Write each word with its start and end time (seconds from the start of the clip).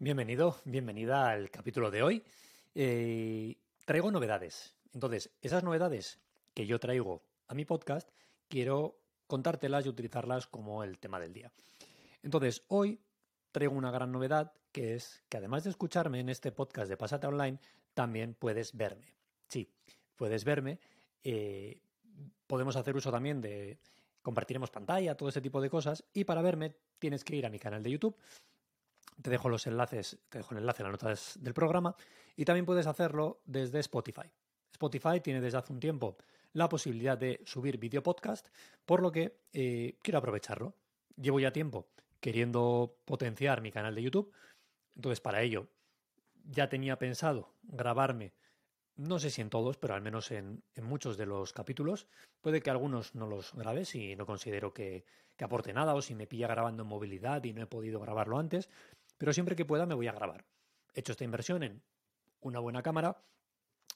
Bienvenido, 0.00 0.56
bienvenida 0.64 1.30
al 1.30 1.52
capítulo 1.52 1.88
de 1.88 2.02
hoy. 2.02 2.24
Eh, 2.74 3.56
traigo 3.84 4.10
novedades. 4.10 4.74
Entonces, 4.92 5.30
esas 5.40 5.62
novedades 5.62 6.18
que 6.52 6.66
yo 6.66 6.80
traigo 6.80 7.22
a 7.46 7.54
mi 7.54 7.64
podcast, 7.64 8.10
quiero 8.48 8.98
contártelas 9.28 9.86
y 9.86 9.88
utilizarlas 9.88 10.48
como 10.48 10.82
el 10.82 10.98
tema 10.98 11.20
del 11.20 11.32
día. 11.32 11.52
Entonces, 12.24 12.64
hoy 12.66 13.00
traigo 13.52 13.76
una 13.76 13.92
gran 13.92 14.10
novedad 14.10 14.52
que 14.72 14.96
es 14.96 15.22
que 15.28 15.36
además 15.36 15.62
de 15.62 15.70
escucharme 15.70 16.18
en 16.18 16.28
este 16.28 16.50
podcast 16.50 16.88
de 16.88 16.96
Pasate 16.96 17.28
Online, 17.28 17.60
también 17.94 18.34
puedes 18.34 18.76
verme. 18.76 19.14
Sí, 19.46 19.70
puedes 20.16 20.44
verme. 20.44 20.80
Eh, 21.22 21.80
podemos 22.48 22.74
hacer 22.74 22.96
uso 22.96 23.12
también 23.12 23.40
de 23.40 23.78
compartiremos 24.22 24.72
pantalla, 24.72 25.16
todo 25.16 25.28
ese 25.28 25.40
tipo 25.40 25.60
de 25.60 25.70
cosas. 25.70 26.02
Y 26.12 26.24
para 26.24 26.42
verme 26.42 26.74
tienes 26.98 27.22
que 27.22 27.36
ir 27.36 27.46
a 27.46 27.50
mi 27.50 27.60
canal 27.60 27.84
de 27.84 27.92
YouTube 27.92 28.16
te 29.22 29.30
dejo 29.30 29.48
los 29.48 29.66
enlaces, 29.66 30.18
te 30.28 30.38
dejo 30.38 30.54
el 30.54 30.58
enlace 30.58 30.82
en 30.82 30.90
las 30.90 31.02
notas 31.02 31.38
del 31.40 31.54
programa 31.54 31.96
y 32.36 32.44
también 32.44 32.66
puedes 32.66 32.86
hacerlo 32.86 33.40
desde 33.44 33.80
Spotify. 33.80 34.30
Spotify 34.72 35.20
tiene 35.20 35.40
desde 35.40 35.58
hace 35.58 35.72
un 35.72 35.80
tiempo 35.80 36.16
la 36.52 36.68
posibilidad 36.68 37.16
de 37.18 37.40
subir 37.44 37.78
vídeo 37.78 38.02
podcast, 38.02 38.48
por 38.84 39.02
lo 39.02 39.12
que 39.12 39.40
eh, 39.52 39.98
quiero 40.02 40.18
aprovecharlo. 40.18 40.74
Llevo 41.16 41.40
ya 41.40 41.52
tiempo 41.52 41.88
queriendo 42.20 42.96
potenciar 43.04 43.60
mi 43.60 43.70
canal 43.70 43.94
de 43.94 44.02
YouTube, 44.02 44.32
entonces 44.96 45.20
para 45.20 45.42
ello 45.42 45.68
ya 46.44 46.68
tenía 46.68 46.98
pensado 46.98 47.54
grabarme, 47.62 48.34
no 48.96 49.18
sé 49.18 49.30
si 49.30 49.40
en 49.42 49.50
todos, 49.50 49.76
pero 49.76 49.94
al 49.94 50.02
menos 50.02 50.30
en, 50.30 50.62
muchos 50.82 51.16
de 51.16 51.26
los 51.26 51.52
capítulos. 51.52 52.06
Puede 52.40 52.60
que 52.60 52.70
algunos 52.70 53.14
no 53.14 53.26
los 53.26 53.52
grabe 53.54 53.84
si 53.84 54.14
no 54.16 54.26
considero 54.26 54.72
que 54.72 55.04
aporte 55.40 55.72
nada 55.72 55.94
o 55.94 56.02
si 56.02 56.14
me 56.14 56.26
pilla 56.26 56.46
grabando 56.46 56.84
en 56.84 56.88
movilidad 56.88 57.42
y 57.44 57.52
no 57.52 57.62
he 57.62 57.66
podido 57.66 58.00
grabarlo 58.00 58.38
antes. 58.38 58.68
Pero 59.24 59.32
siempre 59.32 59.56
que 59.56 59.64
pueda 59.64 59.86
me 59.86 59.94
voy 59.94 60.06
a 60.06 60.12
grabar. 60.12 60.44
He 60.92 61.00
hecho 61.00 61.12
esta 61.12 61.24
inversión 61.24 61.62
en 61.62 61.82
una 62.42 62.58
buena 62.58 62.82
cámara, 62.82 63.24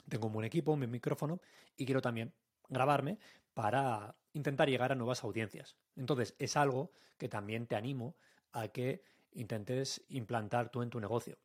tengo 0.09 0.29
un 0.29 0.33
buen 0.33 0.47
equipo, 0.47 0.73
un 0.73 0.81
buen 0.81 0.91
micrófono 0.91 1.43
y 1.77 1.85
quiero 1.85 2.01
también 2.01 2.33
grabarme 2.71 3.19
para 3.53 4.17
intentar 4.33 4.71
llegar 4.71 4.91
a 4.91 4.95
nuevas 4.95 5.25
audiencias. 5.25 5.77
Entonces 5.97 6.35
es 6.39 6.57
algo 6.57 6.93
que 7.19 7.29
también 7.29 7.67
te 7.67 7.77
animo 7.77 8.17
a 8.53 8.69
que 8.69 9.03
intentes 9.33 10.03
implantar 10.09 10.71
tú 10.71 10.81
en 10.81 10.89
tu 10.89 10.99
negocio. 10.99 11.37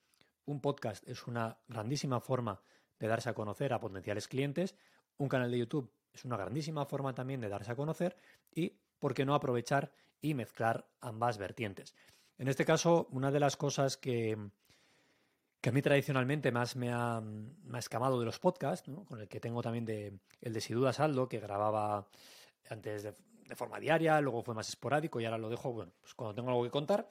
Un 0.46 0.62
podcast 0.62 1.06
es 1.06 1.28
una 1.28 1.58
grandísima 1.68 2.22
forma 2.22 2.62
de 3.00 3.08
darse 3.10 3.32
a 3.32 3.34
conocer 3.34 3.74
a 3.74 3.82
potenciales 3.82 4.30
clientes, 4.30 4.78
un 5.18 5.28
canal 5.28 5.52
de 5.52 5.58
YouTube 5.58 5.92
es 6.14 6.24
una 6.24 6.38
grandísima 6.38 6.86
forma 6.86 7.14
también 7.14 7.42
de 7.42 7.50
darse 7.50 7.74
a 7.74 7.76
conocer 7.76 8.16
y, 8.50 8.78
¿por 9.00 9.14
qué 9.14 9.26
no 9.26 9.36
aprovechar 9.36 9.92
y 10.22 10.36
mezclar 10.36 10.88
ambas 11.02 11.38
vertientes? 11.38 11.94
En 12.38 12.48
este 12.48 12.66
caso, 12.66 13.08
una 13.12 13.32
de 13.32 13.40
las 13.40 13.58
cosas 13.58 13.98
que, 13.98 14.38
que 15.64 15.70
a 15.70 15.72
mí 15.72 15.82
tradicionalmente 15.82 16.52
más 16.52 16.76
me 16.76 16.92
ha, 16.92 17.24
escamado 17.78 18.20
de 18.20 18.26
los 18.26 18.38
podcasts, 18.38 18.90
con 19.08 19.22
el 19.22 19.30
que 19.30 19.40
tengo 19.40 19.62
también 19.62 19.86
de, 19.86 20.20
el 20.42 20.52
de 20.52 20.60
Siduda 20.60 20.92
Saldo, 20.92 21.30
que 21.30 21.40
grababa 21.40 22.06
antes 22.70 23.04
de, 23.04 23.14
forma 23.56 23.80
diaria, 23.80 24.20
luego 24.20 24.42
fue 24.42 24.56
más 24.56 24.68
esporádico 24.68 25.22
y 25.22 25.26
ahora 25.26 25.38
lo 25.38 25.48
dejo 25.48 25.72
bueno, 25.72 25.94
pues 26.02 26.14
cuando 26.16 26.36
tengo 26.36 26.50
algo 26.50 26.64
que 26.64 26.70
contar, 26.70 27.08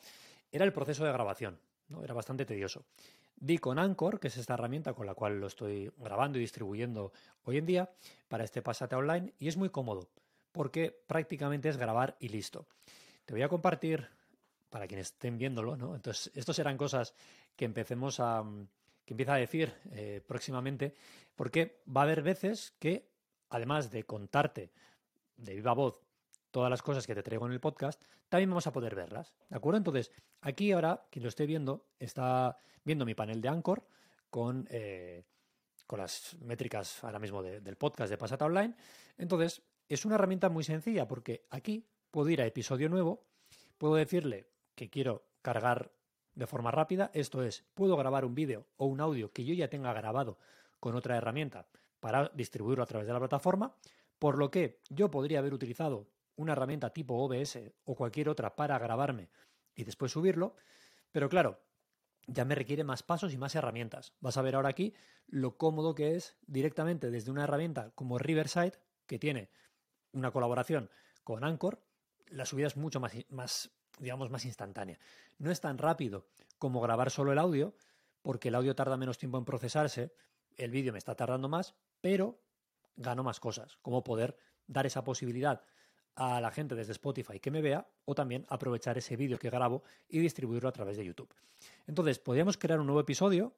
era 0.51 0.67
el 0.67 0.73
proceso 0.75 1.03
de 1.05 1.13
grabación. 1.13 1.59
¿no? 1.89 2.05
Era 2.05 2.13
bastante 2.13 2.45
tedioso. 2.45 2.85
Di 3.37 3.57
con 3.57 3.79
Anchor, 3.79 4.21
que 4.21 4.29
es 4.29 4.37
esta 4.37 4.53
herramienta 4.53 4.93
con 4.93 5.07
la 5.07 5.15
cual 5.15 5.41
lo 5.41 5.47
estoy 5.47 5.91
grabando 5.97 6.37
y 6.37 6.43
distribuyendo 6.43 7.13
hoy 7.45 7.57
en 7.57 7.65
día 7.65 7.91
para 8.29 8.45
este 8.45 8.61
Pasate 8.61 8.97
Online, 8.97 9.33
y 9.39 9.49
es 9.49 9.57
muy 9.57 9.71
cómodo, 9.71 10.11
porque 10.53 10.95
prácticamente 11.07 11.71
es 11.71 11.79
grabar 11.79 12.17
y 12.21 12.29
listo. 12.29 12.67
Te 13.25 13.33
voy 13.33 13.43
a 13.43 13.49
compartir 13.49 14.11
para 14.73 14.89
quienes 14.89 15.09
estén 15.09 15.37
viéndolo, 15.37 15.77
¿no? 15.77 15.95
Entonces, 15.95 16.33
estos 16.35 16.57
serán 16.57 16.79
cosas 16.79 17.15
que 17.55 17.67
empecemos 17.67 18.19
a 18.21 18.43
que 19.05 19.13
empieza 19.13 19.35
a 19.35 19.37
decir 19.37 19.75
eh, 19.91 20.23
próximamente, 20.27 20.95
porque 21.35 21.83
va 21.95 22.01
a 22.01 22.05
haber 22.05 22.23
veces 22.23 22.73
que, 22.79 23.11
además 23.51 23.91
de 23.91 24.05
contarte 24.05 24.73
de 25.37 25.55
viva 25.55 25.75
voz 25.75 26.01
todas 26.51 26.71
las 26.71 26.81
cosas 26.81 27.07
que 27.07 27.15
te 27.15 27.23
traigo 27.23 27.45
en 27.47 27.53
el 27.53 27.61
podcast, 27.61 28.03
también 28.31 28.49
vamos 28.49 28.67
a 28.67 28.73
poder 28.73 28.95
verlas, 28.95 29.35
¿de 29.51 29.57
acuerdo? 29.57 29.77
Entonces, 29.77 30.11
aquí 30.41 30.73
ahora, 30.73 31.05
quien 31.11 31.25
lo 31.25 31.29
esté 31.29 31.45
viendo, 31.45 31.89
está 31.99 32.57
viendo 32.83 33.05
mi 33.05 33.15
panel 33.15 33.43
de 33.43 33.49
Anchor 33.49 33.87
con, 34.31 34.67
eh, 34.71 35.25
con 35.87 35.99
las 35.99 36.35
métricas 36.41 37.05
ahora 37.05 37.19
mismo 37.19 37.43
del 37.43 37.77
podcast 37.77 38.11
de 38.11 38.17
Pasata 38.17 38.47
Online. 38.47 38.75
Entonces, 39.19 39.61
es 39.87 40.07
una 40.07 40.15
herramienta 40.15 40.49
muy 40.49 40.65
sencilla 40.65 41.07
porque 41.07 41.45
aquí 41.51 41.85
puedo 42.11 42.31
ir 42.31 42.41
a 42.41 42.47
episodio 42.47 42.89
nuevo, 42.89 43.27
puedo 43.77 43.97
decirle 43.97 44.52
que 44.75 44.91
quiero 44.91 45.25
cargar 45.43 45.93
de 46.35 46.47
forma 46.47 46.71
rápida, 46.71 47.11
esto 47.15 47.43
es, 47.43 47.65
puedo 47.75 47.97
grabar 47.97 48.25
un 48.25 48.35
vídeo 48.35 48.67
o 48.77 48.87
un 48.87 49.01
audio 49.01 49.33
que 49.33 49.45
yo 49.45 49.55
ya 49.55 49.69
tenga 49.69 49.93
grabado 49.93 50.39
con 50.81 50.95
otra 50.95 51.17
herramienta 51.17 51.67
para 52.01 52.31
distribuirlo 52.35 52.83
a 52.83 52.87
través 52.87 53.07
de 53.07 53.13
la 53.13 53.19
plataforma, 53.19 53.77
por 54.19 54.39
lo 54.39 54.51
que 54.51 54.81
yo 54.89 55.11
podría 55.11 55.41
haber 55.41 55.55
utilizado 55.55 56.09
una 56.37 56.53
herramienta 56.53 56.91
tipo 56.91 57.15
OBS 57.15 57.59
o 57.85 57.95
cualquier 57.95 58.29
otra 58.29 58.57
para 58.57 58.79
grabarme 58.79 59.29
y 59.75 59.85
después 59.85 60.13
subirlo, 60.13 60.57
pero 61.11 61.29
claro, 61.29 61.61
ya 62.27 62.45
me 62.45 62.55
requiere 62.55 62.85
más 62.85 63.03
pasos 63.03 63.33
y 63.33 63.39
más 63.39 63.55
herramientas. 63.55 64.15
Vas 64.21 64.37
a 64.37 64.43
ver 64.43 64.55
ahora 64.55 64.71
aquí 64.71 64.95
lo 65.27 65.57
cómodo 65.57 65.95
que 65.95 66.15
es 66.17 66.37
directamente 66.47 67.11
desde 67.11 67.31
una 67.31 67.45
herramienta 67.45 67.91
como 67.95 68.19
Riverside, 68.19 68.79
que 69.07 69.19
tiene 69.19 69.51
una 70.13 70.31
colaboración 70.31 70.91
con 71.25 71.45
Anchor, 71.45 71.83
la 72.29 72.47
subida 72.47 72.67
es 72.67 72.77
mucho 72.77 73.01
más, 73.01 73.13
más 73.29 73.71
digamos, 74.03 74.31
más 74.31 74.45
instantánea. 74.45 74.99
No 75.39 75.51
es 75.51 75.61
tan 75.61 75.79
rápido 75.79 76.27
como 76.59 76.81
grabar 76.81 77.11
solo 77.11 77.33
el 77.33 77.39
audio, 77.39 77.75
porque 78.23 78.49
el 78.49 78.55
audio 78.55 78.75
tarda 78.75 78.97
menos 78.97 79.19
tiempo 79.19 79.39
en 79.39 79.45
procesarse, 79.45 80.13
el 80.57 80.71
vídeo 80.71 80.93
me 80.93 80.99
está 80.99 81.15
tardando 81.15 81.49
más, 81.49 81.75
pero 82.01 82.39
gano 82.97 83.23
más 83.23 83.41
cosas, 83.41 83.79
como 83.81 84.05
poder 84.05 84.37
dar 84.67 84.87
esa 84.87 85.03
posibilidad 85.03 85.63
a 86.15 86.41
la 86.41 86.51
gente 86.51 86.75
desde 86.75 86.93
Spotify 86.93 87.41
que 87.41 87.51
me 87.51 87.63
vea 87.63 87.89
o 88.05 88.15
también 88.15 88.45
aprovechar 88.49 88.99
ese 88.99 89.17
vídeo 89.17 89.39
que 89.39 89.49
grabo 89.49 89.83
y 90.09 90.19
distribuirlo 90.19 90.69
a 90.69 90.73
través 90.73 90.97
de 90.99 91.05
YouTube. 91.05 91.33
Entonces, 91.87 92.19
podríamos 92.19 92.59
crear 92.59 92.81
un 92.81 92.87
nuevo 92.87 93.01
episodio 93.01 93.55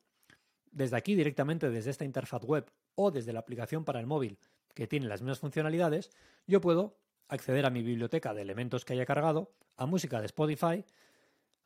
desde 0.71 0.97
aquí 0.97 1.15
directamente 1.15 1.71
desde 1.71 1.91
esta 1.91 2.05
interfaz 2.05 2.45
web 2.45 2.71
o 2.95 3.11
desde 3.11 3.33
la 3.33 3.41
aplicación 3.41 3.85
para 3.85 3.99
el 3.99 4.07
móvil 4.07 4.39
que 4.75 4.87
tiene 4.87 5.07
las 5.07 5.23
mismas 5.23 5.39
funcionalidades, 5.39 6.11
yo 6.47 6.61
puedo 6.61 6.97
acceder 7.29 7.67
a 7.67 7.71
mi 7.71 7.83
biblioteca 7.83 8.35
de 8.35 8.43
elementos 8.43 8.85
que 8.85 8.93
haya 8.93 9.07
cargado, 9.07 9.53
a 9.77 9.87
música 9.87 10.21
de 10.21 10.27
Spotify, 10.27 10.85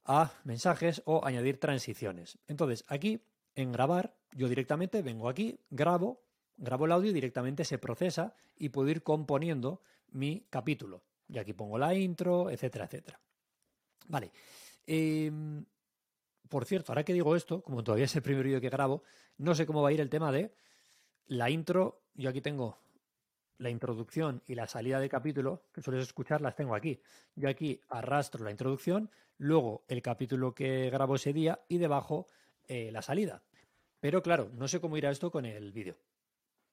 a 0.04 0.32
mensajes 0.44 1.02
o 1.04 1.24
añadir 1.24 1.60
transiciones. 1.60 2.38
Entonces, 2.46 2.84
aquí 2.88 3.22
en 3.54 3.72
grabar, 3.72 4.14
yo 4.32 4.48
directamente 4.48 5.02
vengo 5.02 5.28
aquí, 5.28 5.60
grabo, 5.70 6.22
grabo 6.56 6.86
el 6.86 6.92
audio 6.92 7.10
y 7.10 7.14
directamente 7.14 7.64
se 7.64 7.78
procesa 7.78 8.34
y 8.56 8.70
puedo 8.70 8.88
ir 8.88 9.02
componiendo 9.02 9.82
mi 10.10 10.46
capítulo. 10.48 11.02
Y 11.28 11.38
aquí 11.38 11.52
pongo 11.52 11.78
la 11.78 11.94
intro, 11.94 12.50
etcétera, 12.50 12.86
etcétera. 12.86 13.20
Vale. 14.06 14.32
Em, 14.86 15.64
por 16.48 16.64
cierto, 16.64 16.92
ahora 16.92 17.04
que 17.04 17.12
digo 17.12 17.36
esto, 17.36 17.62
como 17.62 17.84
todavía 17.84 18.06
es 18.06 18.16
el 18.16 18.22
primer 18.22 18.44
vídeo 18.44 18.60
que 18.60 18.70
grabo, 18.70 19.02
no 19.36 19.54
sé 19.54 19.66
cómo 19.66 19.82
va 19.82 19.90
a 19.90 19.92
ir 19.92 20.00
el 20.00 20.08
tema 20.08 20.32
de 20.32 20.54
la 21.26 21.50
intro. 21.50 22.00
Yo 22.14 22.30
aquí 22.30 22.40
tengo 22.40 22.78
la 23.58 23.70
introducción 23.70 24.42
y 24.46 24.54
la 24.54 24.66
salida 24.66 25.00
de 25.00 25.08
capítulo, 25.08 25.64
que 25.72 25.82
sueles 25.82 26.02
escuchar, 26.02 26.40
las 26.40 26.56
tengo 26.56 26.74
aquí. 26.74 27.00
Yo 27.34 27.48
aquí 27.48 27.80
arrastro 27.88 28.44
la 28.44 28.50
introducción, 28.50 29.10
luego 29.36 29.84
el 29.88 30.00
capítulo 30.02 30.54
que 30.54 30.90
grabo 30.90 31.16
ese 31.16 31.32
día 31.32 31.60
y 31.68 31.78
debajo 31.78 32.26
eh, 32.66 32.90
la 32.92 33.02
salida. 33.02 33.42
Pero 34.00 34.22
claro, 34.22 34.50
no 34.54 34.68
sé 34.68 34.80
cómo 34.80 34.96
irá 34.96 35.10
esto 35.10 35.30
con 35.30 35.44
el 35.44 35.72
vídeo. 35.72 35.96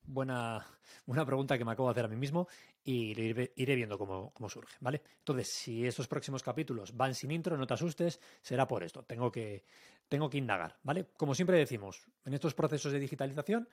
Buena, 0.07 0.63
buena 1.07 1.25
pregunta 1.25 1.57
que 1.57 1.65
me 1.65 1.71
acabo 1.71 1.87
de 1.87 1.93
hacer 1.93 2.05
a 2.05 2.07
mí 2.07 2.15
mismo 2.15 2.47
y 2.83 3.19
iré, 3.19 3.75
viendo 3.75 3.97
cómo, 3.97 4.31
cómo, 4.35 4.47
surge, 4.49 4.75
¿vale? 4.79 5.01
Entonces, 5.17 5.47
si 5.49 5.83
estos 5.83 6.07
próximos 6.07 6.43
capítulos 6.43 6.95
van 6.95 7.15
sin 7.15 7.31
intro, 7.31 7.57
no 7.57 7.65
te 7.65 7.73
asustes, 7.73 8.19
será 8.43 8.67
por 8.67 8.83
esto. 8.83 9.01
Tengo 9.01 9.31
que, 9.31 9.63
tengo 10.07 10.29
que 10.29 10.37
indagar, 10.37 10.77
¿vale? 10.83 11.07
Como 11.17 11.33
siempre 11.33 11.57
decimos, 11.57 12.05
en 12.23 12.35
estos 12.35 12.53
procesos 12.53 12.91
de 12.91 12.99
digitalización, 12.99 13.67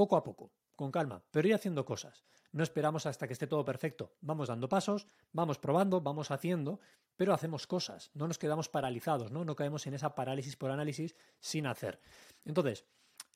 poco 0.00 0.16
a 0.16 0.24
poco, 0.24 0.50
con 0.76 0.90
calma, 0.90 1.22
pero 1.30 1.46
ir 1.46 1.52
haciendo 1.52 1.84
cosas. 1.84 2.24
No 2.52 2.62
esperamos 2.62 3.04
hasta 3.04 3.26
que 3.26 3.34
esté 3.34 3.46
todo 3.46 3.66
perfecto. 3.66 4.14
Vamos 4.22 4.48
dando 4.48 4.66
pasos, 4.66 5.06
vamos 5.30 5.58
probando, 5.58 6.00
vamos 6.00 6.30
haciendo, 6.30 6.80
pero 7.16 7.34
hacemos 7.34 7.66
cosas. 7.66 8.10
No 8.14 8.26
nos 8.26 8.38
quedamos 8.38 8.70
paralizados, 8.70 9.30
¿no? 9.30 9.44
No 9.44 9.54
caemos 9.56 9.86
en 9.86 9.92
esa 9.92 10.14
parálisis 10.14 10.56
por 10.56 10.70
análisis 10.70 11.14
sin 11.38 11.66
hacer. 11.66 12.00
Entonces, 12.46 12.86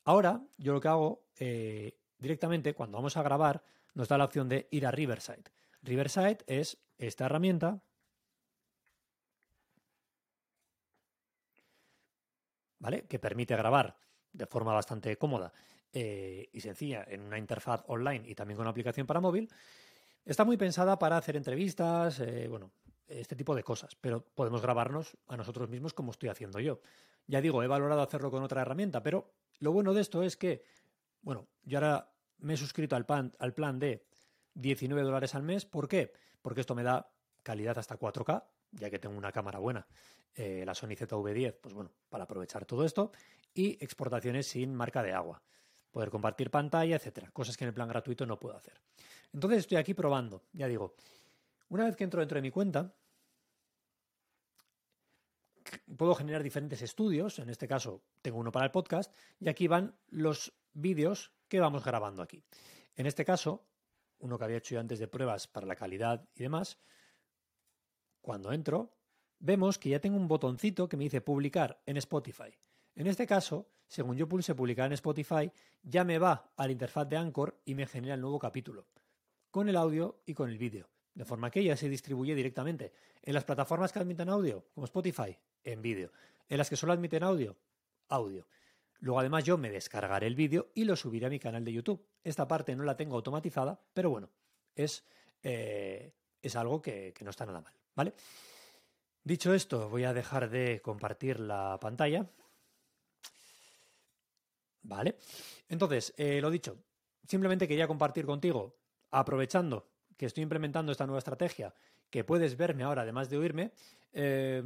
ahora 0.07 0.41
yo 0.57 0.73
lo 0.73 0.81
que 0.81 0.89
hago 0.89 1.27
eh, 1.39 2.01
directamente 2.17 2.73
cuando 2.73 2.97
vamos 2.97 3.19
a 3.19 3.23
grabar 3.23 3.63
nos 3.93 4.09
da 4.09 4.17
la 4.17 4.25
opción 4.25 4.49
de 4.49 4.67
ir 4.71 4.87
a 4.87 4.91
Riverside. 4.91 5.45
Riverside 5.83 6.39
es 6.47 6.79
esta 6.97 7.27
herramienta 7.27 7.83
¿vale? 12.79 13.07
Que 13.07 13.19
permite 13.19 13.55
grabar 13.55 13.99
de 14.33 14.47
forma 14.47 14.73
bastante 14.73 15.15
cómoda 15.19 15.53
eh, 15.97 16.49
y 16.53 16.61
sencilla 16.61 17.05
en 17.07 17.21
una 17.21 17.39
interfaz 17.39 17.85
online 17.87 18.29
y 18.29 18.35
también 18.35 18.57
con 18.57 18.65
una 18.65 18.71
aplicación 18.71 19.07
para 19.07 19.21
móvil. 19.21 19.49
Está 20.25 20.45
muy 20.45 20.57
pensada 20.57 20.99
para 20.99 21.17
hacer 21.17 21.37
entrevistas, 21.37 22.19
eh, 22.19 22.49
bueno, 22.49 22.73
este 23.07 23.37
tipo 23.37 23.55
de 23.55 23.63
cosas, 23.63 23.95
pero 24.01 24.25
podemos 24.25 24.61
grabarnos 24.61 25.17
a 25.29 25.37
nosotros 25.37 25.69
mismos 25.69 25.95
como 25.95 26.11
estoy 26.11 26.31
haciendo 26.31 26.59
yo. 26.59 26.81
Ya 27.29 27.41
digo, 27.41 27.63
he 27.63 27.69
valorado 27.69 28.03
hacerlo 28.03 28.33
con 28.33 28.43
otra 28.43 28.63
herramienta, 28.63 29.05
pero 29.05 29.35
lo 29.61 29.71
bueno 29.71 29.95
de 29.95 30.01
esto 30.01 30.25
es 30.25 30.37
que, 30.37 30.65
bueno, 31.23 31.47
yo 31.63 31.79
ahora 31.79 32.11
me 32.39 32.55
he 32.55 32.57
suscrito 32.57 32.97
al 32.97 33.07
plan, 33.07 33.33
al 33.39 33.55
plan 33.55 33.79
de 33.79 34.05
19 34.55 35.03
dólares 35.03 35.37
al 35.37 35.45
mes. 35.45 35.65
¿Por 35.65 35.87
qué? 35.87 36.13
Porque 36.43 36.61
esto 36.61 36.75
me 36.75 36.83
da 36.83 37.09
calidad 37.45 37.79
hasta 37.79 37.97
4K, 37.97 38.43
ya 38.73 38.91
que 38.91 38.99
tengo 38.99 39.17
una 39.17 39.31
cámara 39.31 39.61
buena, 39.61 39.87
eh, 40.35 40.65
la 40.67 40.75
Sony 40.75 40.97
ZV10, 40.97 41.59
pues 41.61 41.73
bueno, 41.73 41.93
para 42.09 42.25
aprovechar 42.25 42.65
todo 42.65 42.85
esto, 42.85 43.13
y 43.53 43.79
exportaciones 43.85 44.49
sin 44.49 44.75
marca 44.75 45.03
de 45.03 45.13
agua, 45.13 45.43
poder 45.95 46.11
compartir 46.11 46.51
pantalla, 46.51 46.97
etcétera, 46.97 47.31
cosas 47.31 47.57
que 47.57 47.63
en 47.63 47.69
el 47.69 47.75
plan 47.75 47.89
gratuito 47.89 48.27
no 48.27 48.41
puedo 48.41 48.57
hacer. 48.57 48.75
Entonces 49.33 49.61
estoy 49.61 49.79
aquí 49.79 49.95
probando, 49.95 50.43
ya 50.53 50.67
digo, 50.67 50.97
una 51.69 51.85
vez 51.85 51.95
que 51.95 52.03
entro 52.03 52.19
dentro 52.19 52.35
de 52.35 52.43
mi 52.43 52.51
cuenta, 52.51 52.93
puedo 55.97 56.17
generar 56.17 56.43
diferentes 56.43 56.83
estudios, 56.83 57.39
en 57.39 57.49
este 57.49 57.69
caso 57.69 58.03
tengo 58.23 58.39
uno 58.39 58.51
para 58.51 58.67
el 58.67 58.73
podcast, 58.73 59.15
y 59.39 59.49
aquí 59.49 59.69
van 59.69 59.95
los 60.09 60.53
vídeos 60.73 61.31
que 61.47 61.61
vamos 61.61 61.85
grabando 61.85 62.23
aquí. 62.23 62.43
En 62.97 63.07
este 63.07 63.25
caso, 63.25 63.65
uno 64.19 64.37
que 64.37 64.45
había 64.47 64.57
hecho 64.57 64.75
yo 64.75 64.81
antes 64.81 64.99
de 64.99 65.07
pruebas 65.07 65.47
para 65.47 65.65
la 65.65 65.77
calidad 65.77 66.29
y 66.35 66.43
demás, 66.43 66.77
cuando 68.21 68.53
entro, 68.53 68.97
vemos 69.39 69.79
que 69.79 69.91
ya 69.91 70.01
tengo 70.01 70.17
un 70.17 70.27
botoncito 70.27 70.89
que 70.89 70.97
me 70.97 71.05
dice 71.05 71.21
publicar 71.21 71.81
en 71.87 71.99
Spotify. 71.99 72.53
En 72.97 73.07
este 73.07 73.27
caso, 73.27 73.69
según 73.89 74.17
yo 74.17 74.29
pulse 74.29 74.55
publicar 74.55 74.87
en 74.87 74.93
Spotify, 74.93 75.51
ya 75.83 76.05
me 76.05 76.19
va 76.19 76.53
a 76.57 76.67
la 76.67 76.73
interfaz 76.73 77.09
de 77.09 77.17
Anchor 77.17 77.61
y 77.65 77.75
me 77.75 77.87
genera 77.87 78.15
el 78.15 78.21
nuevo 78.21 78.39
capítulo, 78.39 78.87
con 79.51 79.69
el 79.69 79.77
audio 79.77 80.21
y 80.27 80.35
con 80.35 80.49
el 80.51 80.59
vídeo. 80.59 80.89
De 81.15 81.25
forma 81.25 81.51
que 81.51 81.63
ya 81.63 81.77
se 81.77 81.89
distribuye 81.89 82.35
directamente 82.35 82.93
en 83.23 83.35
las 83.35 83.45
plataformas 83.45 83.93
que 83.93 84.01
admiten 84.01 84.29
audio, 84.29 84.65
como 84.75 84.85
Spotify, 84.85 85.37
en 85.63 85.81
vídeo. 85.81 86.11
En 86.49 86.59
las 86.59 86.69
que 86.69 86.77
solo 86.77 86.93
admiten 86.93 87.23
audio, 87.23 87.57
audio. 88.09 88.47
Luego 89.01 89.21
además 89.21 89.45
yo 89.45 89.59
me 89.59 89.71
descargaré 89.71 90.27
el 90.27 90.35
vídeo 90.35 90.71
y 90.75 90.85
lo 90.85 90.97
subiré 90.97 91.27
a 91.27 91.31
mi 91.31 91.39
canal 91.39 91.65
de 91.65 91.73
YouTube. 91.73 92.05
Esta 92.23 92.49
parte 92.49 92.75
no 92.75 92.85
la 92.85 92.97
tengo 92.97 93.17
automatizada, 93.17 93.81
pero 93.93 94.11
bueno, 94.11 94.31
es, 94.75 95.05
eh, 95.43 96.13
es 96.43 96.57
algo 96.57 96.81
que, 96.81 97.15
no 97.23 97.31
está 97.31 97.47
nada 97.47 97.61
mal, 97.61 97.73
¿vale? 97.95 98.15
Dicho 99.23 99.55
esto, 99.55 99.89
voy 99.89 100.05
a 100.05 100.13
dejar 100.13 100.51
de 100.51 100.81
compartir 100.83 101.41
la 101.41 101.79
pantalla. 101.81 102.27
Vale. 104.85 105.17
Entonces, 105.69 106.15
eh, 106.17 106.41
lo 106.41 106.51
dicho, 106.51 106.77
simplemente 107.27 107.67
quería 107.67 107.89
compartir 107.89 108.27
contigo, 108.27 108.77
aprovechando 109.11 109.89
que 110.17 110.27
estoy 110.27 110.43
implementando 110.43 110.93
esta 110.93 111.07
nueva 111.07 111.19
estrategia, 111.19 111.75
que 112.11 112.23
puedes 112.23 112.57
verme 112.57 112.85
ahora, 112.85 113.03
además 113.03 113.29
de 113.29 113.39
oírme, 113.39 113.73
eh, 114.13 114.63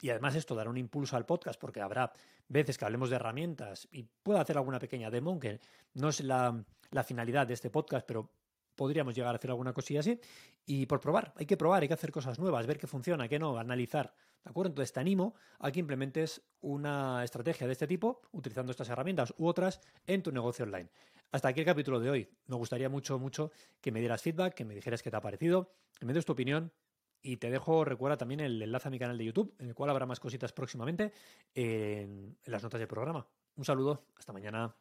y 0.00 0.10
además 0.10 0.34
esto 0.34 0.54
dará 0.54 0.70
un 0.70 0.76
impulso 0.76 1.16
al 1.16 1.26
podcast 1.26 1.60
porque 1.60 1.80
habrá 1.80 2.12
veces 2.48 2.76
que 2.76 2.84
hablemos 2.84 3.08
de 3.10 3.16
herramientas 3.16 3.88
y 3.90 4.02
puedo 4.02 4.38
hacer 4.38 4.56
alguna 4.56 4.78
pequeña 4.78 5.10
demo, 5.10 5.38
que 5.38 5.60
no 5.94 6.08
es 6.08 6.20
la, 6.20 6.64
finalidad 7.04 7.46
de 7.46 7.54
este 7.54 7.70
podcast, 7.70 8.06
pero 8.06 8.30
podríamos 8.74 9.14
llegar 9.14 9.34
a 9.34 9.38
hacer 9.38 9.50
alguna 9.50 9.72
cosilla 9.72 10.00
así. 10.00 10.20
Y 10.66 10.86
por 10.86 11.00
probar, 11.00 11.32
hay 11.36 11.46
que 11.46 11.56
probar, 11.56 11.82
hay 11.82 11.88
que 11.88 11.94
hacer 11.94 12.12
cosas 12.12 12.38
nuevas, 12.38 12.66
ver 12.66 12.78
qué 12.78 12.86
funciona, 12.86 13.28
qué 13.28 13.38
no, 13.38 13.58
analizar. 13.58 14.14
¿De 14.44 14.50
acuerdo? 14.50 14.70
Entonces 14.70 14.92
te 14.92 15.00
animo 15.00 15.34
a 15.58 15.70
que 15.70 15.80
implementes 15.80 16.42
una 16.60 17.22
estrategia 17.24 17.66
de 17.66 17.72
este 17.72 17.86
tipo 17.86 18.22
utilizando 18.32 18.70
estas 18.70 18.88
herramientas 18.88 19.34
u 19.38 19.46
otras 19.46 19.80
en 20.06 20.22
tu 20.22 20.32
negocio 20.32 20.64
online. 20.64 20.90
Hasta 21.30 21.48
aquí 21.48 21.60
el 21.60 21.66
capítulo 21.66 22.00
de 22.00 22.10
hoy. 22.10 22.28
Me 22.46 22.56
gustaría 22.56 22.88
mucho, 22.88 23.18
mucho 23.18 23.52
que 23.80 23.92
me 23.92 24.00
dieras 24.00 24.20
feedback, 24.22 24.54
que 24.54 24.64
me 24.64 24.74
dijeras 24.74 25.02
qué 25.02 25.10
te 25.10 25.16
ha 25.16 25.20
parecido, 25.20 25.72
que 25.98 26.06
me 26.06 26.12
des 26.12 26.24
tu 26.24 26.32
opinión 26.32 26.72
y 27.22 27.36
te 27.36 27.50
dejo, 27.50 27.84
recuerda 27.84 28.16
también 28.16 28.40
el 28.40 28.60
enlace 28.60 28.88
a 28.88 28.90
mi 28.90 28.98
canal 28.98 29.16
de 29.16 29.24
YouTube, 29.24 29.54
en 29.58 29.68
el 29.68 29.74
cual 29.74 29.90
habrá 29.90 30.06
más 30.06 30.18
cositas 30.18 30.52
próximamente 30.52 31.12
en, 31.54 32.36
en 32.44 32.52
las 32.52 32.62
notas 32.62 32.80
del 32.80 32.88
programa. 32.88 33.26
Un 33.56 33.64
saludo, 33.64 34.06
hasta 34.16 34.32
mañana. 34.32 34.74